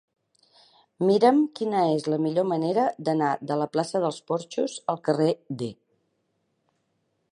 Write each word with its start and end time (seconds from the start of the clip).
Mira'm 1.09 1.41
quina 1.59 1.83
és 1.97 2.07
la 2.13 2.19
millor 2.23 2.47
manera 2.53 2.85
d'anar 3.09 3.29
de 3.51 3.59
la 3.63 3.69
plaça 3.77 4.01
dels 4.07 4.17
Porxos 4.33 4.79
al 4.95 5.03
carrer 5.09 5.29
D. 5.63 5.69